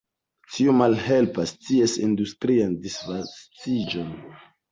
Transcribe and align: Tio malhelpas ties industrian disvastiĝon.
Tio 0.53 0.71
malhelpas 0.77 1.51
ties 1.67 1.93
industrian 2.07 2.73
disvastiĝon. 2.87 4.11